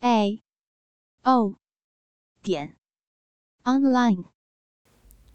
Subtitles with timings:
[0.00, 0.40] a
[1.24, 1.56] o
[2.40, 2.76] 点
[3.64, 4.26] online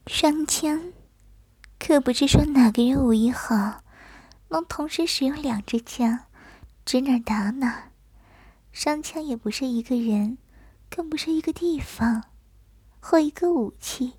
[0.08, 0.94] 双枪，
[1.78, 3.84] 可不是说哪个人武艺好，
[4.48, 6.28] 能同时使用两支枪，
[6.86, 7.92] 指哪打哪。
[8.72, 10.38] 双枪也不是一个人，
[10.90, 12.24] 更不是一个地方，
[13.02, 14.14] 或一个武器，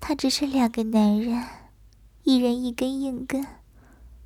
[0.00, 1.42] 它只是两个男人，
[2.24, 3.46] 一人一根硬根，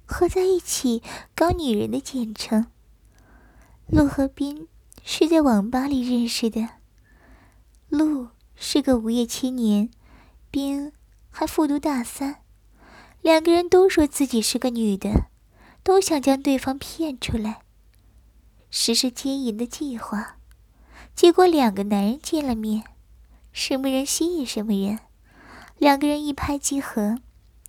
[0.07, 1.05] 合在一起
[1.37, 2.67] 搞女人的简称。
[3.87, 4.67] 陆和斌。
[5.07, 6.67] 是在网吧里认识的。
[7.89, 9.91] 陆是个无业青年，
[10.51, 10.93] 冰
[11.29, 12.37] 还复读大三，
[13.21, 15.27] 两个人都说自己是个女的，
[15.83, 17.61] 都想将对方骗出来，
[18.71, 20.39] 实施奸淫的计划。
[21.15, 22.83] 结果两个男人见了面，
[23.53, 24.99] 什么人吸引什么人，
[25.77, 27.19] 两个人一拍即合，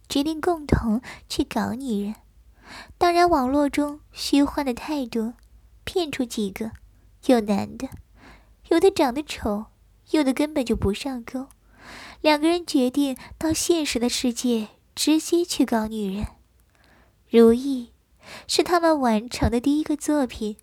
[0.07, 2.15] 决定共同去搞女人。
[2.97, 5.33] 当然，网络中虚幻的太多，
[5.83, 6.71] 骗出几个。
[7.27, 7.89] 有男的，
[8.69, 9.65] 有的长得丑，
[10.11, 11.47] 有的根本就不上钩。
[12.21, 16.27] 两个人决定到现实的世界直接去搞女人。
[17.29, 17.91] 如意
[18.47, 20.57] 是他们完成的第一个作品，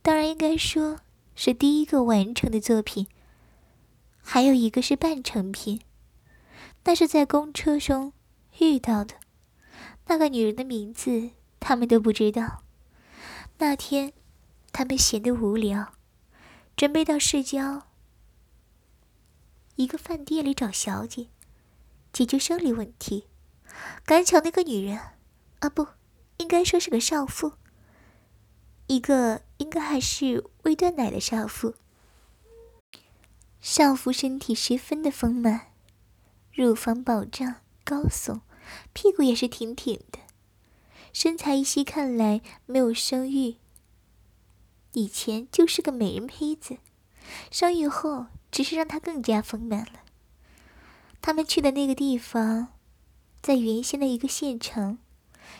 [0.00, 1.00] 当然应该说
[1.34, 3.08] 是第一个完成的作品。
[4.22, 5.80] 还有一个是半成品，
[6.84, 8.12] 那是在公车中
[8.58, 9.14] 遇到的。
[10.06, 12.62] 那个女人的名字他们都不知道。
[13.58, 14.12] 那天。
[14.78, 15.92] 他们闲得无聊，
[16.76, 17.88] 准备到市郊
[19.74, 21.30] 一个饭店里找小姐，
[22.12, 23.26] 解决生理问题。
[24.04, 24.96] 赶巧那个女人，
[25.58, 25.88] 啊不，
[26.36, 27.54] 应该说是个少妇，
[28.86, 31.74] 一个应该还是未断奶的少妇。
[33.60, 35.72] 少妇身体十分的丰满，
[36.52, 38.42] 乳房饱胀高耸，
[38.92, 40.20] 屁股也是挺挺的，
[41.12, 43.56] 身材依稀看来没有生育。
[44.92, 46.78] 以前就是个美人胚子，
[47.50, 50.00] 生育后只是让她更加丰满了。
[51.20, 52.68] 他们去的那个地方，
[53.42, 54.98] 在原先的一个县城，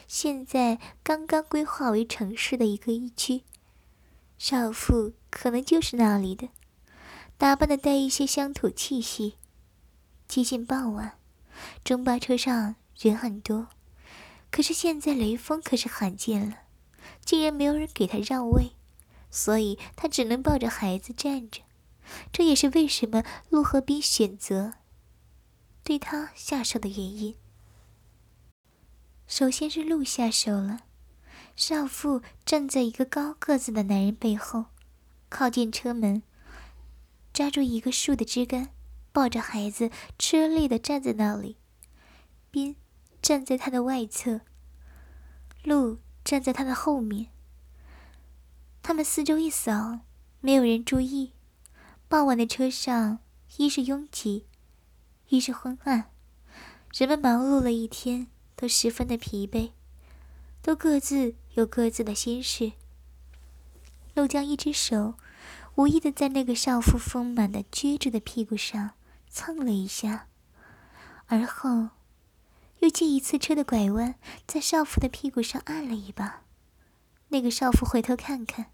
[0.06, 3.42] 现在刚刚规划为城市的一个一区。
[4.38, 6.48] 少妇可能就是那里的，
[7.36, 9.34] 打扮的带一些乡土气息。
[10.28, 11.18] 接近傍晚，
[11.82, 13.68] 中巴车上人很多，
[14.50, 16.58] 可是现在雷锋可是罕见了，
[17.24, 18.72] 竟然没有人给他让位。
[19.30, 21.62] 所以他只能抱着孩子站着，
[22.32, 24.74] 这也是为什么陆和斌选择
[25.84, 27.34] 对他下手的原因。
[29.26, 30.80] 首先是陆下手了，
[31.54, 34.66] 少妇站在一个高个子的男人背后，
[35.28, 36.22] 靠近车门，
[37.32, 38.70] 抓住一个树的枝干，
[39.12, 41.56] 抱着孩子吃力的站在那里。
[42.50, 42.76] 斌
[43.20, 44.40] 站在他的外侧，
[45.62, 47.26] 陆站在他的后面。
[48.88, 49.99] 他们四周一扫，
[50.41, 51.34] 没有人注意。
[52.09, 53.19] 傍晚的车上，
[53.59, 54.47] 一是拥挤，
[55.28, 56.10] 一是昏暗。
[56.94, 59.72] 人们忙碌了一天，都十分的疲惫，
[60.62, 62.72] 都各自有各自的心事。
[64.15, 65.16] 陆江一只手
[65.75, 68.93] 无意的在那个少妇丰满的撅着的屁股上
[69.28, 70.28] 蹭了一下，
[71.26, 71.91] 而后
[72.78, 74.15] 又借一次车的拐弯，
[74.47, 76.44] 在少妇的屁股上按了一把。
[77.28, 78.70] 那个少妇回头看看。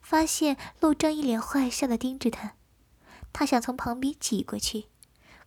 [0.00, 2.54] 发现陆正一脸坏笑的盯着他，
[3.32, 4.86] 他想从旁边挤过去，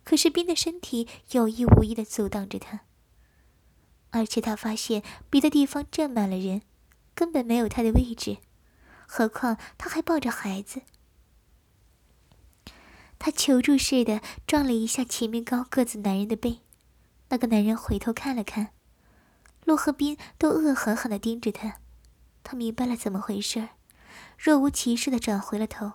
[0.04, 2.80] 可是冰的身体有意无意的阻挡着他。
[4.10, 6.62] 而且他发现别的地方站满了人，
[7.14, 8.38] 根本没有他的位置，
[9.06, 10.82] 何况他还抱着孩子。
[13.18, 16.60] 他求助似的撞了一下前面高个子男人的背，
[17.28, 18.68] 那个男人回头看了看，
[19.64, 21.80] 陆和冰都恶狠狠的盯着他，
[22.42, 23.68] 他明白了怎么回事儿。
[24.38, 25.94] 若无其事的转回了头，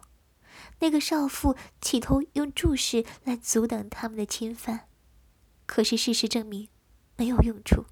[0.80, 4.88] 那个少妇企图用注视来阻挡他们的侵犯，
[5.66, 6.68] 可是事实证明
[7.16, 7.86] 没有用处。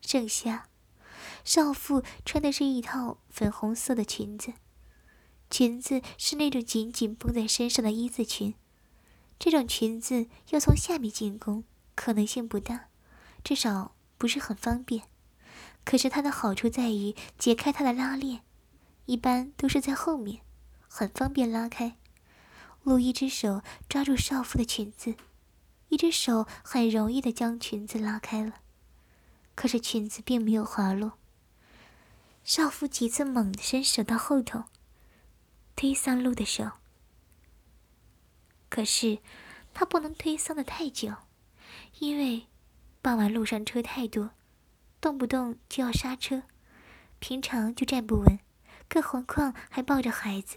[0.00, 0.68] 剩下，
[1.44, 4.52] 少妇穿的是一套粉红色的裙子，
[5.50, 8.54] 裙子是那种紧紧绷在身上的一字裙，
[9.38, 11.64] 这种裙子要从下面进攻
[11.94, 12.88] 可能性不大，
[13.42, 15.04] 至少不是很方便。
[15.84, 18.42] 可是它的好处在于解开它的拉链。
[19.08, 20.42] 一般都是在后面，
[20.86, 21.96] 很方便拉开。
[22.82, 25.14] 陆一只手抓住少妇的裙子，
[25.88, 28.60] 一只手很容易的将裙子拉开了，
[29.54, 31.14] 可是裙子并没有滑落。
[32.44, 34.64] 少妇几次猛地伸手到后头，
[35.74, 36.72] 推搡路的手，
[38.68, 39.20] 可是
[39.72, 41.14] 他不能推搡的太久，
[42.00, 42.46] 因为
[43.00, 44.32] 傍晚路上车太多，
[45.00, 46.42] 动不动就要刹车，
[47.18, 48.38] 平常就站不稳，
[48.88, 50.56] 更何况还抱着孩子。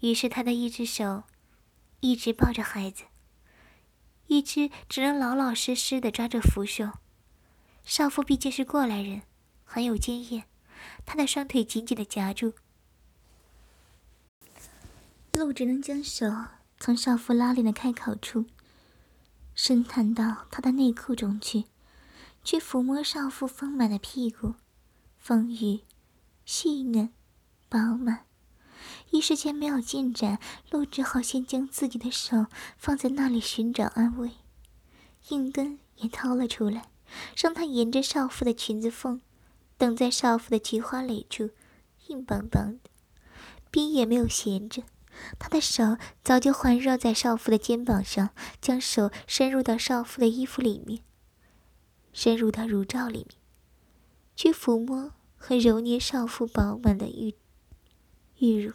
[0.00, 1.24] 于是他的一只手
[2.00, 3.04] 一直抱着孩子，
[4.28, 6.92] 一只只能老老实实的抓着扶手。
[7.84, 9.22] 少妇毕竟是过来人，
[9.64, 10.44] 很有经验。
[11.04, 12.52] 他的双腿紧紧的夹住，
[15.32, 16.26] 陆只能将手
[16.78, 18.46] 从少妇拉链的开口处
[19.54, 21.64] 伸探到她的内裤中去，
[22.44, 24.54] 去抚摸少妇丰满的屁股，
[25.18, 25.80] 丰腴、
[26.44, 27.12] 细嫩、
[27.68, 28.24] 饱满。
[29.10, 30.38] 一时间没有进展，
[30.70, 34.32] 陆只好先将自己的手放在那里寻找安慰，
[35.30, 36.90] 硬根也掏了出来，
[37.36, 39.20] 让他沿着少妇的裙子缝。
[39.76, 41.50] 等在少妇的菊花蕾处，
[42.08, 42.90] 硬邦邦的，
[43.70, 44.82] 冰也没有闲着，
[45.38, 48.30] 他的手早就环绕在少妇的肩膀上，
[48.60, 51.00] 将手伸入到少妇的衣服里面，
[52.12, 53.38] 深入到乳罩里面，
[54.34, 57.36] 去抚摸和揉捏少妇饱满的玉
[58.38, 58.72] 玉乳。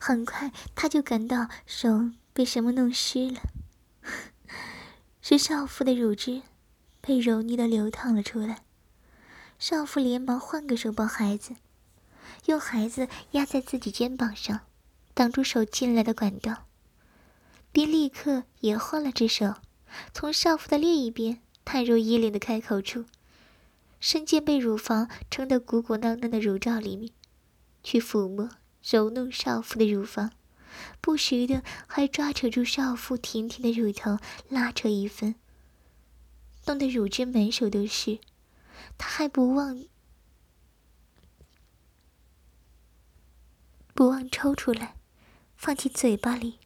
[0.00, 3.40] 很快，他就感到手被什么弄湿了，
[5.20, 6.42] 是少妇的乳汁
[7.00, 8.62] 被揉捏的流淌了出来。
[9.58, 11.54] 少妇连忙换个手抱孩子，
[12.46, 14.60] 用孩子压在自己肩膀上，
[15.12, 16.66] 挡住手进来的管道，
[17.70, 19.56] 并立刻也换了只手，
[20.14, 23.04] 从少妇的另一边探入衣领的开口处，
[24.00, 27.12] 伸进被乳房撑得鼓鼓囊囊的乳罩里面，
[27.82, 28.48] 去抚摸、
[28.82, 30.32] 揉弄少妇的乳房，
[31.00, 34.18] 不时的还抓扯住少妇挺挺的乳头，
[34.48, 35.34] 拉扯一分，
[36.66, 38.18] 弄得乳汁满手都是。
[38.96, 39.84] 他还不忘
[43.94, 44.96] 不忘抽出来，
[45.56, 46.58] 放进嘴巴里，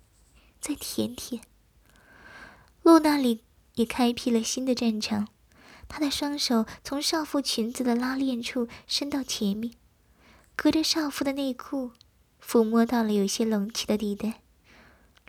[0.61, 1.43] 再舔舔。
[2.83, 3.43] 路那里
[3.75, 5.29] 也开辟了新的战场，
[5.89, 9.75] 他的双手从少妇裙子的拉链处伸到前面，
[10.57, 11.93] 隔着少妇的内裤，
[12.43, 14.41] 抚摸到了有些隆起的地带。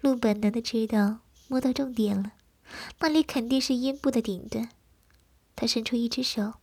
[0.02, 2.34] 路本能的知道摸到重点了，
[3.00, 4.70] 那里肯定是阴部的顶端。
[5.56, 6.54] 他伸出一只手。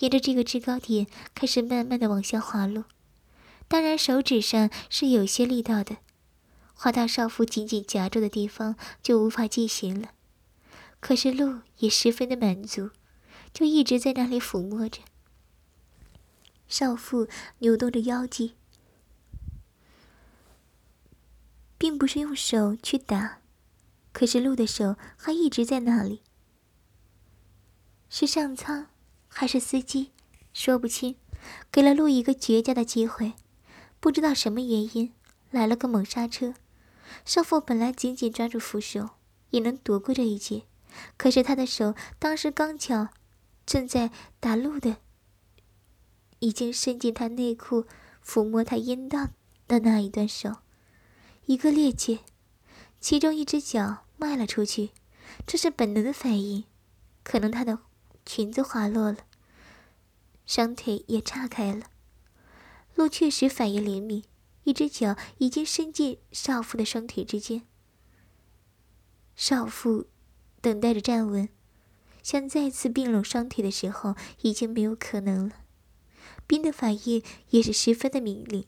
[0.00, 1.06] 沿着这个制高点
[1.36, 2.86] 开始慢慢的往下滑落，
[3.68, 5.98] 当然手指上是有些力道的，
[6.74, 10.08] 滑到少妇紧紧夹住的地方就无法进行了。
[10.98, 12.90] 可是鹿也十分的满足，
[13.52, 14.98] 就一直在那里抚摸着。
[16.68, 17.28] 少妇
[17.58, 18.54] 扭动着腰肌，
[21.78, 23.38] 并不是用手去打，
[24.12, 26.22] 可是鹿的手还一直在那里。
[28.08, 28.86] 是上苍。
[29.36, 30.12] 还是司机，
[30.52, 31.16] 说不清，
[31.72, 33.32] 给了路一个绝佳的机会。
[33.98, 35.12] 不知道什么原因，
[35.50, 36.54] 来了个猛刹车。
[37.24, 39.10] 少妇本来紧紧抓住扶手，
[39.50, 40.66] 也能躲过这一劫。
[41.16, 43.08] 可是他的手当时刚巧
[43.66, 44.98] 正在打路的，
[46.44, 47.86] 已经伸进他内裤
[48.24, 49.30] 抚摸他阴道
[49.66, 50.56] 的那一段手，
[51.46, 52.20] 一个趔趄，
[53.00, 54.90] 其中一只脚迈了出去。
[55.46, 56.64] 这是本能的反应，
[57.22, 57.78] 可能他的。
[58.26, 59.18] 裙子滑落了，
[60.46, 61.90] 双腿也岔开了。
[62.94, 64.24] 鹿确实反应灵敏，
[64.62, 67.66] 一只脚已经伸进少妇的双腿之间。
[69.36, 70.06] 少妇
[70.62, 71.50] 等待着站稳，
[72.22, 75.63] 想再次并拢双腿的时候，已经没有可能了。
[76.46, 78.66] 冰的反应也是十分的敏锐，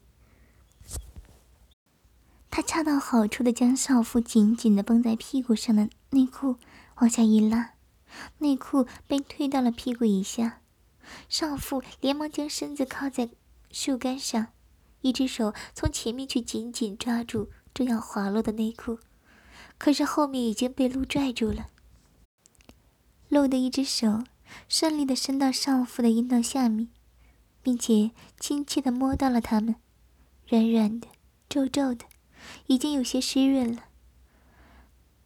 [2.51, 6.57] 他恰到好处的将少妇紧紧的绷在屁股上的内裤
[6.97, 7.73] 往下一拉。
[8.39, 10.61] 内裤被推到了屁股以下，
[11.29, 13.29] 少妇连忙将身子靠在
[13.71, 14.47] 树干上，
[15.03, 19.01] 一只手从前面去紧紧抓住正要滑落的内裤，
[19.77, 21.67] 可是后面已经被鹿拽住了。
[23.29, 24.23] 鹿的一只手
[24.69, 26.89] 顺利的伸到少妇的阴道下面，
[27.67, 29.75] 并且亲切的摸到了它们，
[30.47, 31.09] 软软的、
[31.49, 32.05] 皱皱的，
[32.69, 33.87] 已经有些湿润了。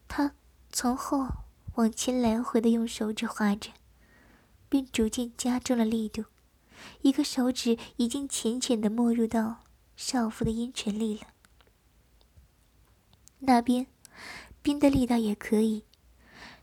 [0.09, 0.33] 他
[0.73, 1.29] 从后。
[1.75, 3.71] 往前来回的用手指划着，
[4.69, 6.25] 并逐渐加重了力度。
[7.03, 9.63] 一个手指已经浅浅的没入到
[9.97, 11.29] 少妇的阴唇里了。
[13.39, 13.87] 那边，
[14.61, 15.85] 冰的力道也可以。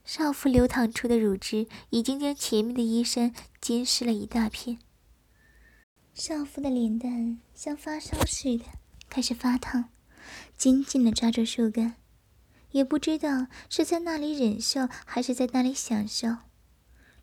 [0.03, 4.79] 少妇流淌出的乳汁已经将前面的衣衫浸湿了一大片。
[6.19, 8.65] 少妇的脸蛋像发烧似的，
[9.07, 9.89] 开始发烫，
[10.57, 11.93] 紧紧的抓住树干，
[12.71, 16.37] 也不知道是在那里忍受，还是在那里享受。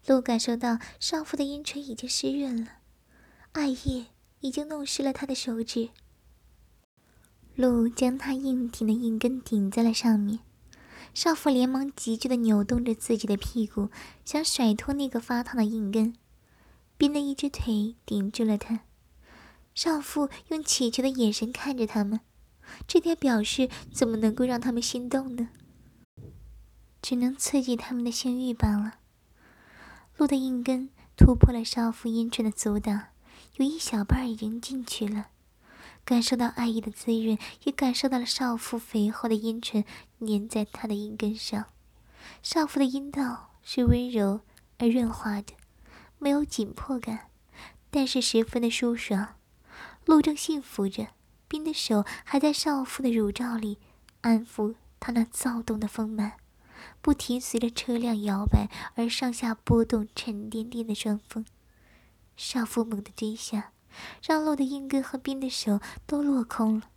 [0.07, 2.69] 鹿感受到少妇的阴唇已经湿润了，
[3.51, 4.07] 艾叶
[4.39, 5.89] 已经弄湿了他的手指。
[7.57, 10.39] 鹿将他硬挺的硬根顶在了上面，
[11.13, 13.91] 少妇连忙急剧的扭动着自己的屁股，
[14.25, 16.15] 想甩脱那个发烫的硬根。
[16.97, 18.81] 冰的一只腿顶住了他，
[19.75, 22.21] 少妇用乞求的眼神看着他们，
[22.87, 25.49] 这点表示怎么能够让他们心动呢？
[27.03, 28.95] 只能刺激他们的性欲罢了。
[30.17, 33.09] 鹿的硬根突破了少妇阴唇的阻挡，
[33.57, 35.27] 有一小半已经进去了，
[36.05, 39.85] 感受到爱意的滋润，也感受到了少妇肥厚的阴唇
[40.21, 41.67] 粘在他的阴根上。
[42.43, 44.43] 少妇的阴道是温柔
[44.79, 45.55] 而润滑的。
[46.19, 47.31] 没有紧迫感，
[47.91, 49.37] 但是十分的舒爽。
[50.05, 51.09] 陆正幸福着，
[51.49, 53.79] 冰的手还在少妇的乳罩里
[54.21, 56.35] 安抚她那躁动的丰满，
[57.01, 61.45] 不停随着车辆摇摆而上下波动，沉甸甸的双峰。
[62.37, 63.73] 少妇猛地追下，
[64.23, 66.91] 让陆的硬根和冰的手都落空了。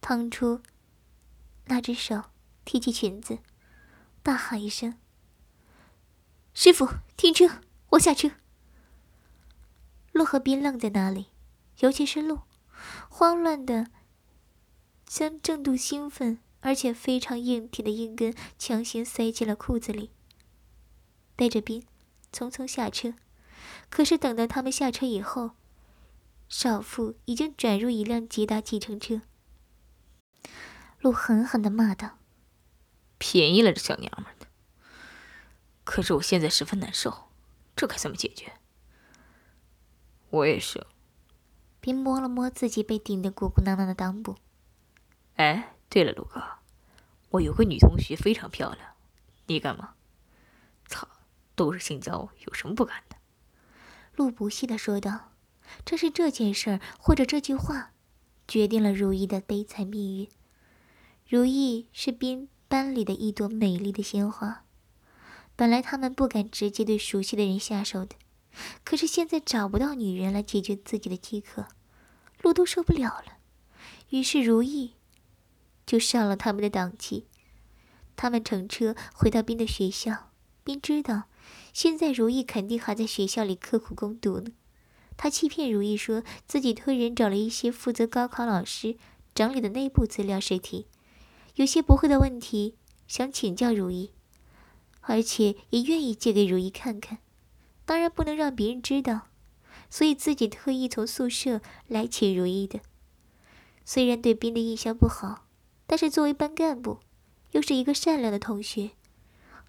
[0.00, 0.62] 腾出
[1.66, 2.24] 那只手，
[2.64, 3.40] 提起裙子，
[4.22, 4.96] 大喊一声
[6.54, 7.60] ：“师傅，停车！”
[7.90, 8.30] 我下车。
[10.12, 11.26] 陆和斌愣在那里，
[11.78, 12.40] 尤其是陆，
[13.08, 13.86] 慌乱的
[15.06, 20.10] 将正度兴奋而且非常硬挺的硬根强行塞进了裤子里，
[21.36, 21.86] 带着斌
[22.32, 23.14] 匆匆下车。
[23.88, 25.52] 可是等到他们下车以后，
[26.48, 29.22] 少妇已经转入一辆捷达计程车。
[31.00, 32.18] 陆狠狠的骂道
[33.18, 34.46] ：“便宜了这小娘们的！
[35.84, 37.27] 可是我现在十分难受。”
[37.78, 38.54] 这该怎么解决？
[40.30, 40.84] 我也是。
[41.80, 44.34] 并摸了摸自己被顶得鼓鼓囊囊的裆部。
[45.36, 46.42] 哎，对了，陆哥，
[47.30, 48.96] 我有个女同学非常漂亮，
[49.46, 49.94] 你干嘛？
[50.86, 51.08] 操，
[51.54, 53.16] 都是性交，有什么不敢的？
[54.16, 55.30] 陆不屑的说道
[55.86, 57.92] ：“正是这件事儿，或者这句话，
[58.48, 60.28] 决定了如意的悲惨命运。
[61.28, 64.64] 如意是宾班里的一朵美丽的鲜花。”
[65.58, 68.14] 本来他们不敢直接对熟悉的人下手的，
[68.84, 71.66] 可是现在找不到女人来解决自己的饥渴，
[72.40, 73.38] 路都受不了了。
[74.10, 74.92] 于是如意
[75.84, 77.26] 就上了他们的当气。
[78.14, 80.30] 他们乘车回到斌的学校，
[80.62, 81.24] 斌知道
[81.72, 84.52] 现在如意肯定还在学校里刻苦攻读呢。
[85.16, 88.96] 他欺骗如意说自己托人找了一些负责高考老师
[89.34, 90.86] 整理的内部资料试题，
[91.56, 92.76] 有些不会的问题
[93.08, 94.12] 想请教如意。
[95.08, 97.18] 而且也愿意借给如意看看，
[97.86, 99.28] 当然不能让别人知道，
[99.88, 102.80] 所以自己特意从宿舍来请如意的。
[103.86, 105.46] 虽然对斌的印象不好，
[105.86, 106.98] 但是作为班干部，
[107.52, 108.90] 又是一个善良的同学，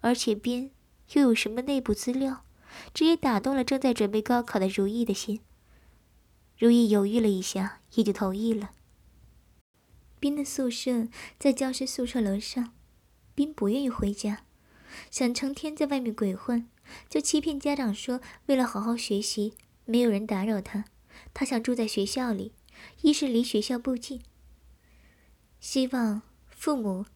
[0.02, 0.72] 而且斌
[1.14, 2.44] 又有什么内部资料，
[2.92, 5.40] 这也打动了正在准备高考的如意的心。
[6.58, 8.72] 如意犹豫了一下，也就同意了。
[10.18, 12.74] 斌的宿舍在教师宿舍楼上，
[13.34, 14.44] 斌不愿意回家。
[15.10, 16.68] 想成天在外面鬼混，
[17.08, 19.54] 就欺骗家长说为了好好学习，
[19.84, 20.84] 没有人打扰他，
[21.32, 22.52] 他想住在学校里，
[23.02, 24.20] 一是离学校不近，
[25.60, 27.06] 希望父母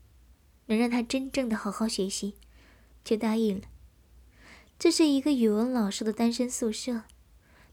[0.66, 2.34] 能让他真正的好好学习，
[3.04, 3.64] 就答应了。
[4.78, 7.02] 这是一个语文老师的单身宿舍，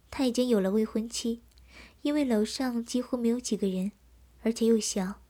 [0.10, 1.42] 他已经有了未婚妻，
[2.02, 3.92] 因为楼上几乎没有几个人，
[4.44, 5.22] 而且又小，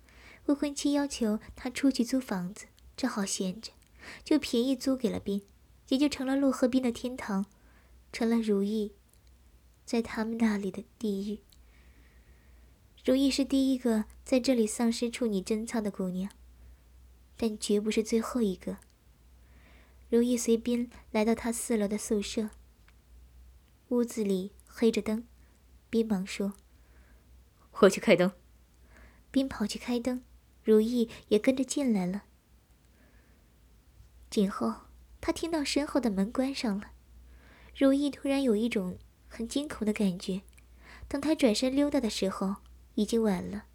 [0.46, 2.66] 未婚妻要求他出去租房子，
[2.98, 3.72] 正好闲着。
[4.24, 5.42] 就便宜租给了斌，
[5.90, 7.46] 也就成了陆和斌的天堂，
[8.12, 8.94] 成了如意
[9.86, 11.40] 在他们那里的地狱。
[13.04, 16.32] 如意是第一个在这里丧失处女贞操的姑娘，
[17.36, 18.78] 但绝不是最后一个。
[20.10, 22.50] 如意随斌来到他四楼的宿舍，
[23.90, 25.26] 屋子里黑着灯，
[25.90, 26.54] 斌忙说
[27.80, 28.32] ：“我去开灯。”
[29.32, 30.24] 斌跑去开灯，
[30.64, 32.26] 如意也跟着进来了。
[34.32, 34.74] 紧后，
[35.20, 36.92] 他听到身后的门关上了。
[37.78, 38.98] 如意突然有一种
[39.28, 40.42] 很惊恐的感觉。
[41.10, 42.56] 等他转身溜达的时候，
[42.96, 43.66] 已经晚了。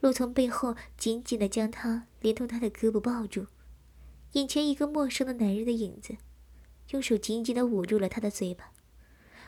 [0.00, 3.46] 陆从背后紧紧地将他连同他的胳膊抱住，
[4.32, 6.18] 眼前一个陌生的男人的影子，
[6.90, 8.72] 用手紧紧地捂住了他的嘴巴，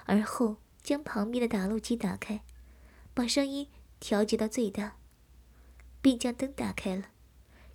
[0.06, 2.42] 而后将旁边的打录机打开，
[3.12, 3.68] 把声音
[4.00, 4.96] 调节到最大，
[6.00, 7.08] 并将灯打开了。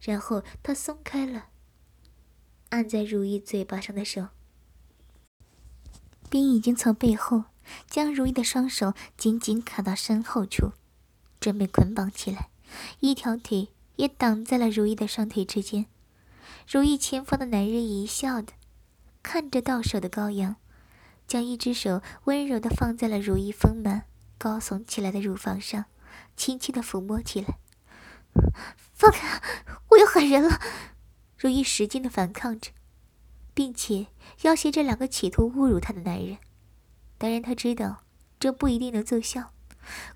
[0.01, 1.49] 然后他松开了。
[2.69, 4.27] 按在如意嘴巴上的手，
[6.29, 7.45] 冰已经从背后
[7.87, 10.71] 将如意的双手紧紧卡到身后处，
[11.39, 12.49] 准备捆绑起来，
[12.99, 15.85] 一条腿也挡在了如意的双腿之间。
[16.67, 18.53] 如意前方的男人一笑的
[19.23, 20.55] 看着到手的羔羊，
[21.27, 24.03] 将一只手温柔的放在了如意丰满
[24.37, 25.85] 高耸起来的乳房上，
[26.35, 27.59] 轻轻的抚摸起来。
[28.93, 29.41] 放开！
[29.89, 30.59] 我要喊人了！
[31.45, 32.71] 如意使劲的反抗着，
[33.53, 34.07] 并且
[34.41, 36.39] 要挟这两个企图侮辱她的男人。
[37.19, 38.03] 当然，他知道
[38.39, 39.53] 这不一定能奏效。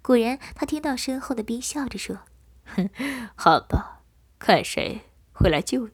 [0.02, 2.22] 果然，他听到身后的冰笑着说
[2.66, 2.90] ：“哼，
[3.36, 4.02] 好吧，
[4.40, 5.94] 看谁会来救你。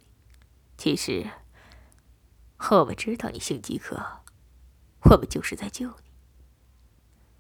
[0.78, 1.30] 其实，
[2.72, 4.22] 我们知道你性饥渴，
[5.10, 6.14] 我们就是在救你。”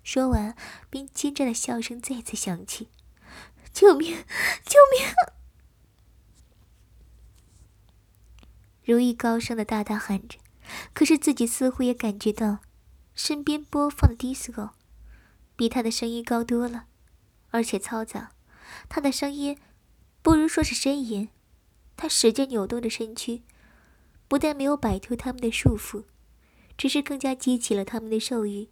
[0.03, 0.53] 说完，
[0.89, 2.89] 冰尖战的笑声再次响起
[3.71, 4.13] ：“救命！
[4.65, 5.07] 救命！”
[8.85, 10.37] 如意高声的大大喊着，
[10.93, 12.59] 可是自己似乎也感觉到，
[13.15, 14.69] 身边播放的 disco。
[15.55, 16.85] 比他的声音高多了，
[17.49, 18.31] 而且嘈杂。
[18.87, 19.57] 他的声音
[20.21, 21.29] 不如说是呻吟。
[21.97, 23.41] 他使劲扭动着身躯，
[24.27, 26.03] 不但没有摆脱他们的束缚，
[26.77, 28.67] 只是更加激起了他们的兽欲。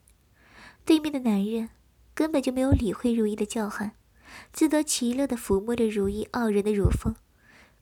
[0.85, 1.69] 对面的男人
[2.13, 3.93] 根本就没有理会如意的叫喊，
[4.51, 7.15] 自得其乐地抚摸着如意傲人的乳峰，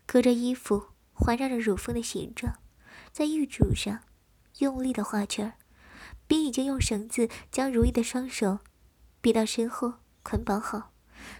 [0.06, 0.91] 隔着衣服
[1.22, 2.56] 环绕着乳峰的形状，
[3.14, 4.02] 在玉柱上
[4.58, 5.54] 用力的画圈。
[6.32, 8.60] 并已经用绳子将如意的双手。
[9.20, 10.94] 逼到身后，捆绑好，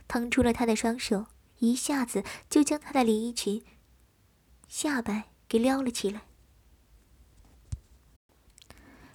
[0.06, 1.28] 腾出了他的双手，
[1.60, 3.64] 一下子就将他的连衣裙
[4.68, 6.24] 下摆给撩了起来，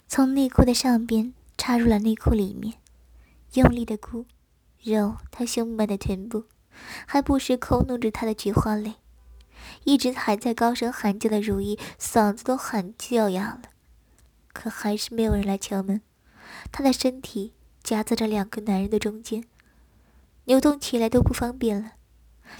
[0.07, 2.79] 从内裤的上边插入了内裤里面，
[3.53, 4.25] 用力的箍
[4.81, 6.45] 揉他胸满的臀部，
[7.05, 8.95] 还不时抠弄着他的菊花蕾。
[9.83, 13.61] 一直还在高声喊叫的如意嗓子都喊叫哑了，
[14.53, 16.01] 可还是没有人来敲门，
[16.71, 17.53] 她的身体。
[17.83, 19.45] 夹在这两个男人的中间，
[20.43, 21.93] 扭动起来都不方便了。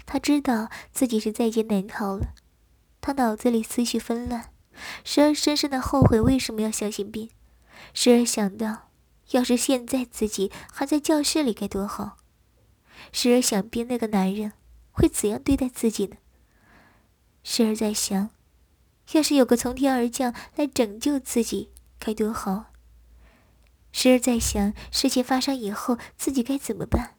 [0.06, 2.34] 她知道自己是在劫难逃了，
[3.02, 4.54] 她脑子里思绪纷乱，
[5.04, 7.30] 时而深深的后悔为什么要相信兵，
[7.94, 8.90] 时而想到
[9.32, 12.16] 要是现在自己还在教室里该多好，
[13.12, 14.54] 时而想边那个男人
[14.92, 16.16] 会怎样对待自己呢？
[17.50, 18.30] 时而在想，
[19.14, 22.74] 要是有个从天而降来拯救自己该多好。
[23.94, 27.16] 时而在想事情发生以后自己该怎么办，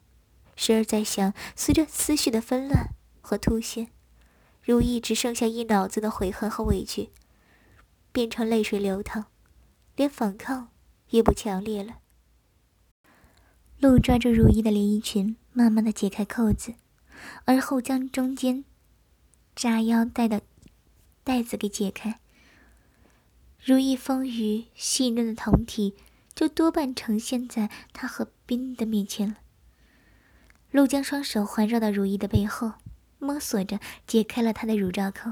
[0.55, 2.89] 时而在想随着思绪的纷乱
[3.21, 3.89] 和突现，
[4.63, 7.09] 如意只剩下一脑子的悔恨和委屈，
[8.11, 9.25] 变成泪水流淌，
[9.95, 10.69] 连反抗
[11.09, 11.95] 也不强烈了。
[13.79, 16.75] 陆抓住如意的连衣裙，慢慢的解开扣子，
[17.45, 18.63] 而后将中间
[19.59, 20.41] 扎腰带的
[21.25, 22.19] 带子给解开。
[23.61, 25.95] 如意丰腴细嫩的胴体。
[26.35, 29.39] 就多半呈现在他和冰的面前了。
[30.71, 32.75] 陆江双手环绕到如意的背后，
[33.17, 35.31] 摸索着解开了她的乳罩扣，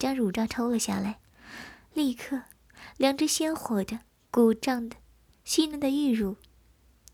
[0.00, 1.20] 将乳罩抽了下来。
[1.94, 2.42] 立刻，
[2.96, 4.00] 两只鲜活的、
[4.32, 4.96] 鼓胀的、
[5.44, 6.38] 细嫩的玉乳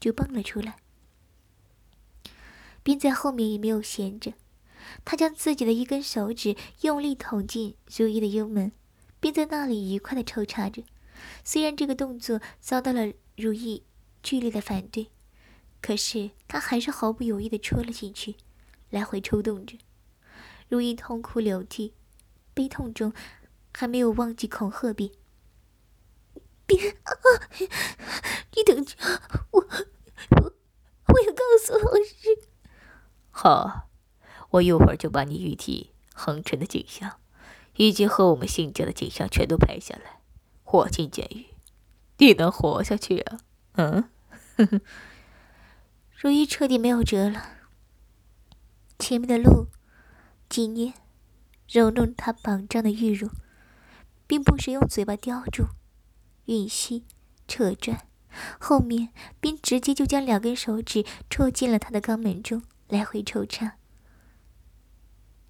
[0.00, 0.77] 就蹦了出来。
[2.83, 4.33] 冰在后面也没有闲着，
[5.05, 8.73] 他将自己的一根手指用力捅进如意的幽门，
[9.20, 10.83] 并在那里愉快地抽插着。
[11.42, 13.12] 虽然这个动作遭到了。
[13.37, 13.83] 如意
[14.23, 15.11] 剧烈的反对，
[15.83, 18.37] 可是他还是毫不犹豫的戳了进去，
[18.90, 19.77] 来回抽动着。
[20.68, 21.94] 如意痛哭流涕，
[22.55, 23.12] 悲痛中
[23.77, 25.11] 还没有忘记恐吓别
[26.64, 27.12] ：“别啊！
[28.55, 28.94] 你等着，
[29.51, 30.55] 我我
[31.09, 32.38] 我要告诉老师。”
[33.33, 33.90] 好，
[34.55, 37.19] 我一会儿就把你玉体横陈的景象，
[37.77, 40.21] 以及和我们性交的景象全都拍下来，
[40.62, 41.47] 火进监狱。
[42.19, 43.38] 你能活下去啊？
[43.73, 44.09] 嗯，
[46.14, 47.43] 如意彻底没有辙了。
[48.97, 49.67] 前面的路，
[50.49, 50.95] 纪念
[51.69, 53.31] 揉弄她绑胀的玉乳，
[54.29, 55.64] 并不时用嘴巴叼住、
[56.47, 57.05] 吮吸、
[57.49, 58.07] 扯转，
[58.61, 59.09] 后面
[59.40, 63.79] 便直接就将两根手指戳进了她的肛门中，来回抽插。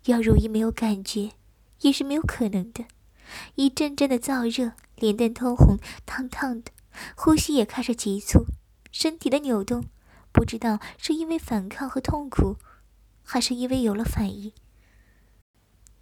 [0.07, 1.33] 要如意没有感觉，
[1.81, 2.85] 也是没有可能的。
[3.55, 6.71] 一阵阵的燥热，脸蛋通红，烫烫的，
[7.17, 8.45] 呼吸也开始急促，
[8.93, 9.85] 身体的扭动，
[10.31, 12.57] 不知道是因为反抗和痛苦，
[13.23, 14.53] 还是因为有了反应。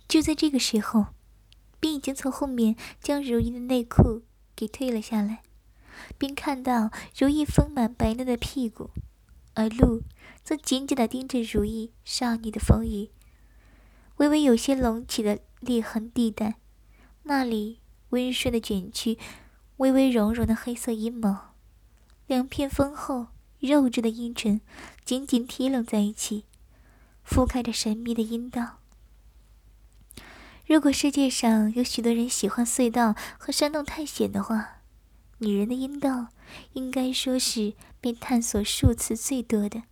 [0.08, 1.06] 就在这个时候，
[1.78, 4.22] 并已经从后面将如意的内裤
[4.56, 5.42] 给退了下来，
[6.18, 8.90] 并看到如意丰满白嫩的屁股，
[9.54, 10.02] 而鹿
[10.42, 13.10] 则紧紧地盯着如意少女的丰腴，
[14.22, 16.54] 微微有些隆起的裂痕地带。
[17.24, 17.80] 那里
[18.10, 19.18] 温顺的卷曲，
[19.78, 21.56] 微微绒绒的黑色阴毛，
[22.28, 23.26] 两片丰厚
[23.58, 24.60] 肉质的阴唇
[25.04, 26.44] 紧紧贴拢在一起，
[27.26, 28.78] 覆盖着神秘的阴道。
[30.68, 34.82] 如果世界上有许多人喜欢隧道和山洞探险的话，
[35.38, 36.28] 女人的阴道
[36.74, 39.82] 应该说是被探索数次最多的，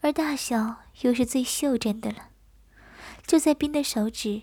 [0.00, 2.29] 而大小又是最袖珍的了。
[3.30, 4.42] 就在冰的手指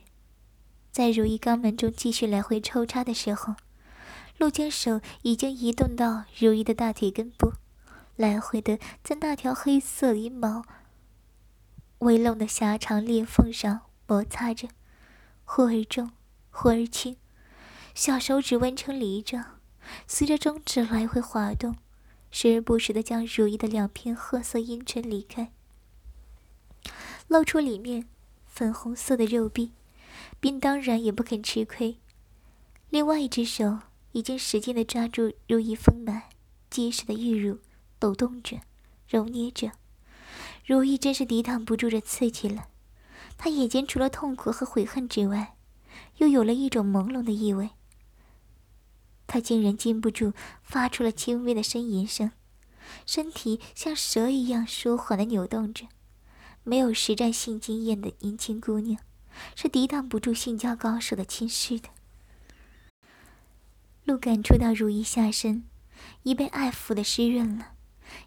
[0.93, 3.56] 在如意肛门中继续来回抽插的时候，
[4.38, 7.52] 陆江手已经移动到如意的大腿根部，
[8.15, 10.63] 来回的在那条黑色阴毛
[11.97, 14.69] 微隆的狭长裂缝上摩擦着。
[15.43, 16.12] 忽而重，
[16.50, 17.17] 忽而轻，
[17.93, 19.60] 小手指弯成梨状，
[20.08, 21.76] 随着中指来回滑动，
[22.32, 25.52] 时而不时的将如意的两片褐色阴唇离开，
[27.28, 28.08] 露出里面
[28.58, 29.74] 粉红色的肉壁。
[30.39, 32.00] 并当然也不肯吃亏，
[32.89, 33.80] 另外一只手
[34.13, 36.24] 已经使劲的抓住如意丰满、
[36.70, 37.60] 结实的玉乳，
[38.00, 38.62] 抖动着，
[39.08, 39.72] 揉捏着。
[40.65, 42.67] 如意真是抵挡不住这刺激了。
[43.38, 45.56] 他眼前除了痛苦和悔恨之外，
[46.17, 47.70] 又有了一种朦胧的意味。
[49.28, 52.32] 他竟然禁不住发出了轻微的呻吟声，
[53.06, 55.88] 身体像蛇一样舒缓的扭动着。
[56.68, 59.00] 没有实战性经验的年轻姑娘，
[59.56, 61.88] 是抵挡不住性交高手的侵蚀的。
[64.04, 65.64] 鹿感触到如意下身
[66.24, 67.72] 已被爱抚的湿润了，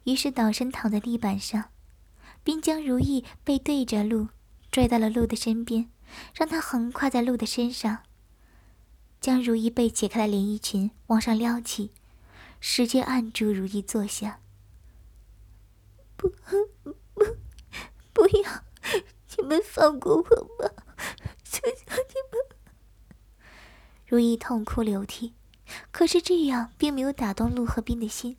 [0.05, 1.71] 于是倒身躺在地板上，
[2.43, 4.29] 并将如意背对着鹿。
[4.73, 5.91] 拽到了鹿的身边，
[6.33, 8.05] 让他横跨在鹿的身上，
[9.21, 11.91] 将如意被解开的连衣裙往上撩起，
[12.59, 14.41] 使劲按住如意坐下。
[16.17, 16.33] 不
[18.21, 18.65] 不要！
[19.39, 20.75] 你们放过我吧！
[21.43, 23.49] 求求你们！
[24.07, 25.33] 如意痛哭流涕，
[25.91, 28.37] 可是这样并没有打动陆和斌的心，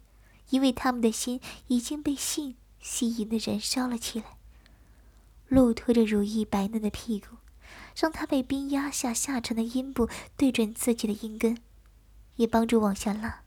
[0.50, 4.38] 因为他们的心已经被性吸引的燃烧了起来。
[5.48, 7.38] 露拖着如意白嫩的屁股，
[7.96, 11.58] 让她被冰压下下沉的阴部对准自己的阴根，
[12.36, 13.42] 也帮助往下拉。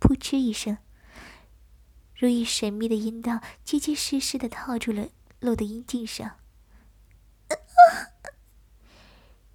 [0.00, 0.78] 噗嗤一声，
[2.14, 5.08] 如意神秘的阴道结结实实的套住了
[5.46, 6.36] 露的阴茎上。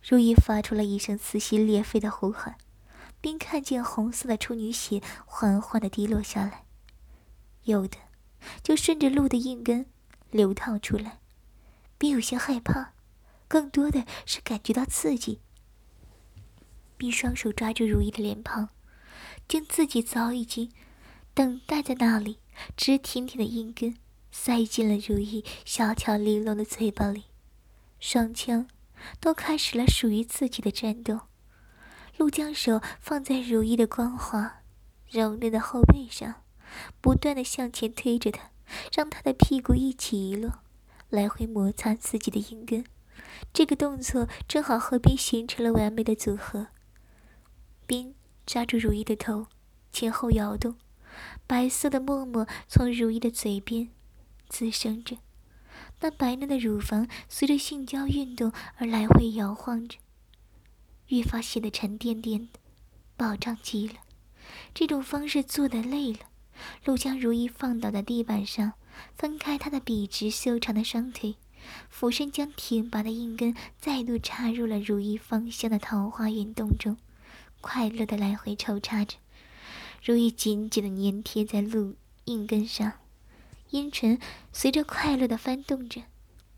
[0.01, 2.56] 如意发出了一声撕心裂肺的呼喊，
[3.21, 6.65] 并看见红色的处女血缓缓的滴落下来，
[7.63, 7.97] 有的
[8.63, 9.86] 就顺着露的阴根
[10.32, 11.19] 流淌出来。
[11.97, 12.93] 并有些害怕，
[13.47, 15.39] 更多的是感觉到刺激。
[16.97, 18.69] 并双手抓住如意的脸庞，
[19.47, 20.71] 将自己早已经
[21.36, 22.39] 等待在那里
[22.75, 23.95] 直挺挺的阴根
[24.32, 27.26] 塞进了如意小巧玲珑的嘴巴里，
[28.00, 28.67] 双枪
[29.20, 31.20] 都开始了属于自己的战斗。
[32.17, 34.62] 陆将手放在如意的光滑、
[35.10, 36.44] 柔嫩的后背上，
[37.02, 38.52] 不断的向前推着她，
[38.94, 40.60] 让她的屁股一起一落。
[41.10, 42.86] 来回摩擦自己的阴根，
[43.52, 46.67] 这个动作正好和冰形成了完美的组合。
[47.86, 48.15] 冰
[48.46, 49.48] 抓住如意的头，
[49.91, 50.76] 前后摇动，
[51.46, 53.89] 白色的沫沫从如意的嘴边
[54.52, 55.18] 滋生着，
[56.02, 59.98] 那白嫩的乳房随着性交运动而来回摇晃着，
[61.08, 62.60] 越发显得沉甸甸的，
[63.16, 63.94] 饱胀极了。
[64.74, 66.20] 这种方式做得累了，
[66.84, 68.74] 陆将如意放倒在地板上。
[69.16, 71.38] 分开他的笔直修长的双腿，
[71.90, 76.98] 俯身将挺拔的硬根再度插入了如意芳香的桃花源洞中，
[77.62, 79.16] 快乐的来回抽插着。
[80.04, 82.92] 如意紧紧的粘贴在陆硬根上，
[83.71, 84.19] 阴唇
[84.53, 86.03] 随着快乐的翻动着，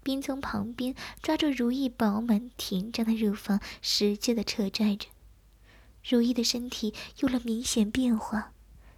[0.03, 5.07] 并从旁边抓住如意饱满挺胀的乳房，使劲的扯拽着。
[6.07, 8.51] 如意的身体有了明显变化，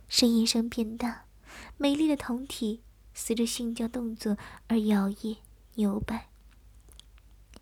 [0.10, 1.26] 呻吟声变大，
[1.78, 2.82] 美丽的酮体。
[3.18, 5.38] 随着性交动作而摇曳
[5.76, 6.28] 扭摆，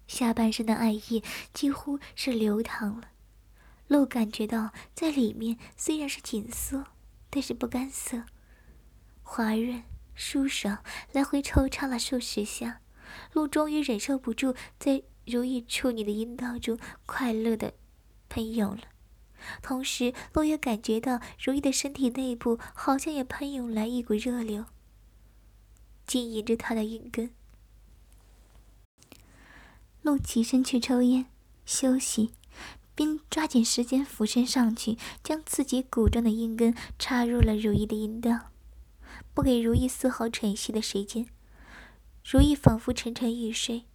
[0.08, 1.22] 下半身的爱意
[1.54, 3.10] 几乎是流淌了。
[3.88, 6.88] 露感觉到在里面虽然是紧缩，
[7.30, 8.24] 但是不干涩，
[9.22, 9.84] 滑润
[10.16, 12.82] 舒爽，来回抽插了数十下，
[13.34, 17.74] 陆终于忍受不住，在如意处女的阴道中快乐的
[18.30, 18.84] 喷涌了。
[19.62, 24.66] 同时，露也感觉到如意的身体内部好像也喷涌来一股热流。
[26.06, 27.32] 经营着他的阴根，
[30.02, 31.26] 陆起身去抽烟
[31.66, 32.32] 休息，
[32.94, 38.52] 并抓紧时间俯身上去，将自己鼓胀的阴根插入了如意的阴道，
[39.34, 41.28] 不给如意丝毫喘息的时间。
[42.24, 43.86] 如意仿佛沉沉欲睡，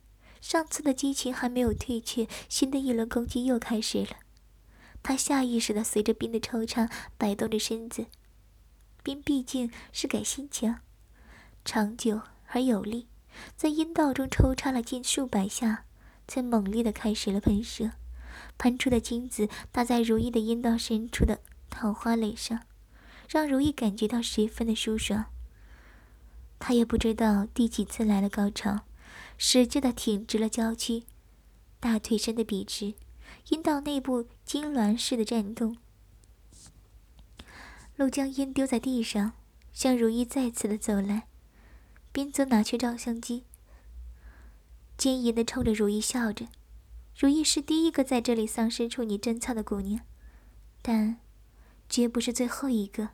[0.41, 4.17] 上次的激情还没有退却，新的一轮攻击又开始了。
[5.03, 8.07] 他下意识的随着冰的抽插摆动着身子，
[9.03, 10.77] 冰毕竟是改心情。
[11.65, 13.07] 长久而有力，
[13.57, 15.85] 在阴道中抽插了近数百下，
[16.27, 17.93] 才猛烈的开始了喷射，
[18.59, 22.63] 喷出的精子打在如意的阴道深处的桃花蕾上，
[23.29, 25.27] 让如意感觉到十分的舒爽。
[26.59, 28.81] 她也不知道第几次来了高潮，
[29.37, 31.05] 使劲的挺直了娇躯，
[31.79, 32.95] 大腿伸得笔直，
[33.51, 35.77] 阴道内部痉挛似的颤动。
[37.97, 39.33] 陆将烟丢在地上，
[39.73, 41.29] 向如意再次的走来，
[42.11, 43.45] 边则拿去照相机，
[44.97, 46.47] 奸淫的冲着如意笑着。
[47.17, 50.01] 如意是第一个在这里丧失处女贞操的姑娘，
[50.81, 51.19] 但
[51.89, 53.09] 绝不是最后一个。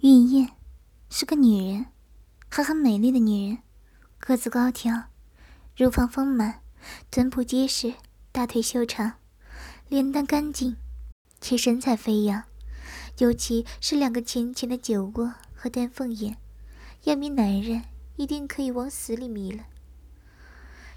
[0.00, 0.50] 玉燕
[1.10, 1.86] 是个女人，
[2.48, 3.58] 还很美丽的女人，
[4.18, 5.04] 个子高挑，
[5.76, 6.62] 乳房丰满，
[7.10, 7.94] 臀部结实，
[8.30, 9.14] 大腿修长，
[9.88, 10.76] 脸蛋干净，
[11.40, 12.44] 且身材飞扬。
[13.18, 16.38] 尤其是两个浅浅的酒窝和丹凤眼，
[17.04, 17.84] 要迷男人
[18.16, 19.64] 一定可以往死里迷了。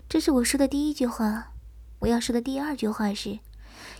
[0.07, 1.51] 这是我说的第一句话。
[1.99, 3.39] 我要说的第二句话是：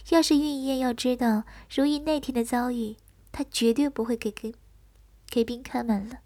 [0.09, 2.95] 要是玉燕要知道如意那天的遭遇，
[3.31, 4.53] 她绝对不会给给
[5.27, 6.19] 给兵开门了。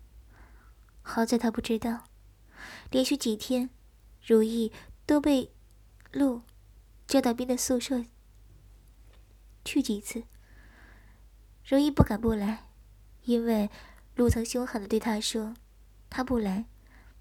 [1.02, 2.04] 好在她不知道，
[2.92, 3.70] 连续几天，
[4.26, 4.72] 如意
[5.06, 5.52] 都被
[6.12, 6.42] 陆
[7.08, 8.04] 叫到兵的宿舍
[9.64, 10.24] 去几次。
[11.66, 12.66] 如意不敢不来，
[13.24, 13.70] 因为
[14.16, 15.54] 陆曾凶狠的对他说
[16.10, 16.66] ：“他不来，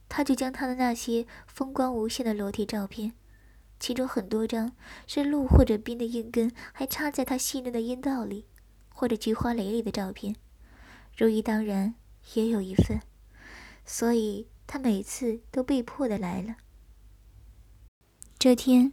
[0.08, 3.12] 他就将他的那些风光无限的裸体照片，
[3.80, 4.72] 其中很多张
[5.06, 8.46] 是鹿或者冰的硬根还插在他细嫩的阴道里，
[8.88, 10.36] 或者菊花蕾里的照片，
[11.16, 11.94] 如意当然
[12.34, 13.00] 也有一份，
[13.84, 16.56] 所以他每次都被迫的来了。
[18.38, 18.92] 这天，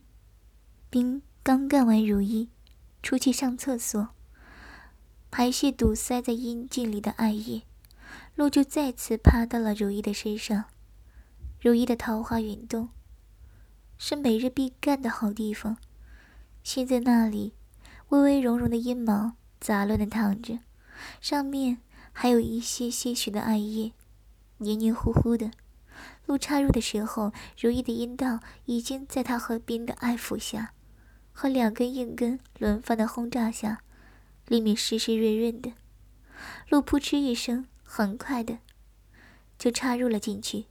[0.89, 2.50] 冰刚干完如意，
[3.04, 4.10] 出去上厕所。”
[5.32, 7.63] 排泄堵塞在阴茎里的艾叶，
[8.36, 10.65] 鹿就再次趴到了如意的身上。
[11.60, 12.88] 如意的桃花涌动
[13.97, 15.77] 是每日必干的好地方。
[16.63, 17.53] 现在那里
[18.10, 20.60] 微微绒绒的阴毛杂乱的躺着，
[21.21, 21.79] 上面
[22.12, 23.93] 还有一些些许的艾叶，
[24.58, 25.51] 黏黏糊糊的。
[26.25, 30.73] 鹿插入的时候，如意的阴道已经在他和冰的爱抚下，
[31.31, 33.81] 和两根硬根轮番的轰炸下。
[34.47, 35.73] 里面湿湿润润的，
[36.69, 38.60] 鹿扑哧一声，很快的
[39.58, 40.65] 就插入了进去。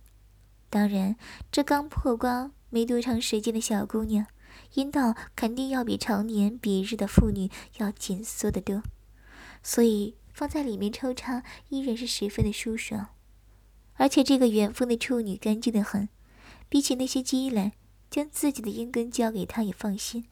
[0.71, 1.17] 当然，
[1.51, 4.27] 这刚破光没多长时间的小姑娘，
[4.73, 8.83] 阴道肯定要比常年比日的妇女要紧缩得多，
[9.63, 13.11] 所以放在里面抽插依然是十分的舒爽。
[13.93, 16.09] 而且这个远方的处女干净的很，
[16.69, 17.75] 比起那些鸡来，
[18.11, 20.25] 将自己的阴根交给她也放心。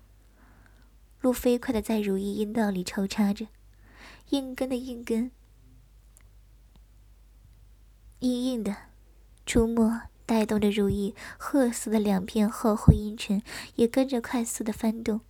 [1.20, 3.46] 路飞快的在如意阴道里抽插着，
[4.30, 5.30] 硬根的硬根，
[8.18, 8.76] 硬硬的，
[9.46, 13.42] 触摸带动着如意褐色的两片厚厚阴唇
[13.76, 15.20] 也跟着快速的翻动，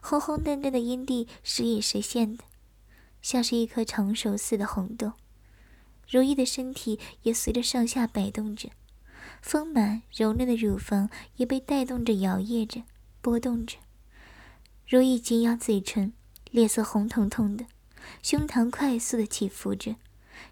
[0.00, 2.44] 红红嫩嫩的阴蒂时隐时现的，
[3.20, 5.12] 像是一颗成熟似的红豆。
[6.08, 8.70] 如意的身体也随着上下摆动着，
[9.40, 12.82] 丰满柔嫩的乳房也被带动着摇曳着，
[13.20, 13.78] 波动着。
[14.86, 16.12] 如意紧咬嘴唇，
[16.50, 17.64] 脸色红彤彤的，
[18.22, 19.96] 胸膛快速的起伏着，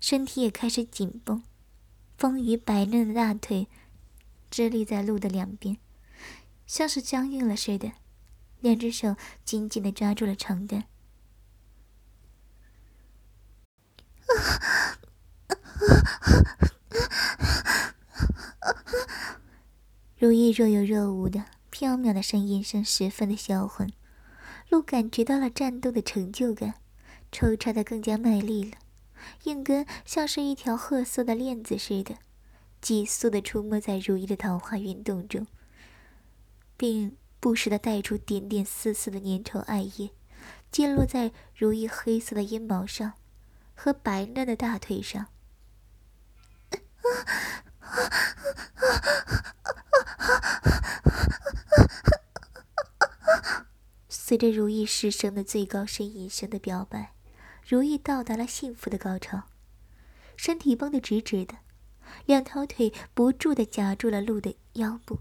[0.01, 1.43] 身体也开始紧绷，
[2.21, 3.67] 丰腴白嫩的大腿
[4.51, 5.79] 直立在路的两边，
[6.67, 7.93] 像是僵硬了似的，
[8.61, 10.85] 两只手紧紧的抓住了床单。
[20.19, 23.91] 如意若有若无的飘渺的声音声，十分的销魂。
[24.69, 26.75] 鹿感觉到了战斗的成就感，
[27.33, 28.77] 抽插的更加卖力了。
[29.45, 32.17] 硬根像是一条褐色的链子似的，
[32.81, 35.47] 急速的出没在如意的桃花运动中，
[36.77, 40.11] 并不时的带出点点丝丝的粘稠艾叶，
[40.71, 43.15] 溅落在如意黑色的阴毛上
[43.75, 45.27] 和白嫩的大腿上。
[54.09, 57.15] 随着如意失声的最高呻吟声的表白，
[57.71, 59.45] 如意到达了幸福的高潮，
[60.37, 61.55] 身体绷得直直的，
[62.27, 65.21] 两条腿不住地夹住了鹿的腰部，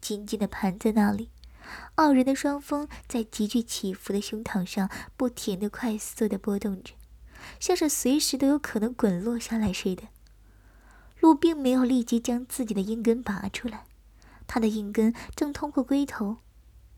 [0.00, 1.28] 紧紧地盘在那里。
[1.96, 6.94] 傲人的双峰在急剧起伏的胸膛上不停地快速地波动着，
[7.60, 10.04] 像是随时都有可能滚落下来似的。
[11.20, 13.84] 鹿并没有立即将自己的阴根拔出来，
[14.46, 16.38] 他的阴根正通过龟头，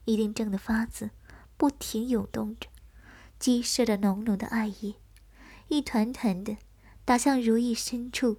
[0.04, 1.10] 一定正的发紫。
[1.56, 2.68] 不停涌动着，
[3.42, 4.94] 激射着浓浓的爱意，
[5.66, 6.58] 一团团的
[7.04, 8.36] 打向如意深处，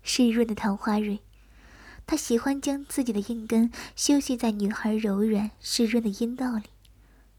[0.00, 1.18] 湿润的桃花蕊。
[2.06, 6.66] 他喜欢将自己的阴根休息在女孩柔软湿润的阴道里，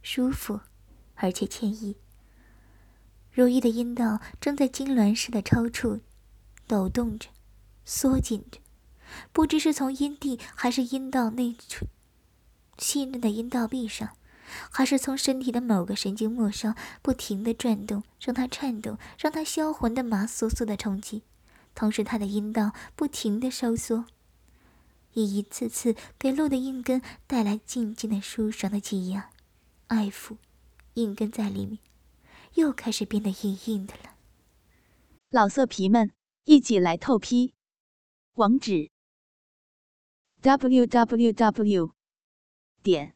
[0.01, 0.59] 舒服
[1.15, 1.95] 而且惬意。
[3.31, 6.01] 如意的阴道正在痉挛似的抽搐、
[6.67, 7.29] 抖动着、
[7.85, 8.59] 缩紧着，
[9.31, 11.85] 不知是从阴蒂还是阴道内处
[12.77, 14.17] 细嫩的阴道壁上，
[14.71, 21.23] 还是从身体的某个神经末梢不停的转动，让它颤动，让它销魂的麻酥酥的冲击，
[21.75, 24.05] 同时他的阴道不停的收缩。
[25.13, 29.29] 以一次次给露的硬根带来静静的舒爽的挤压、
[29.87, 30.37] 爱抚，
[30.95, 31.77] 硬根在里面
[32.55, 34.15] 又开始变得硬硬的了。
[35.29, 36.11] 老色皮们，
[36.45, 37.53] 一起来透批！
[38.33, 38.89] 网址
[40.41, 41.91] ：w w w
[42.81, 43.15] 点